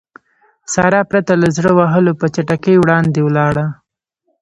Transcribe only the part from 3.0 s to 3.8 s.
ولاړه.